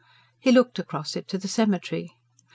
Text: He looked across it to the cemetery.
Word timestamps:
He 0.39 0.51
looked 0.51 0.79
across 0.79 1.15
it 1.15 1.27
to 1.27 1.37
the 1.37 1.47
cemetery. 1.47 2.15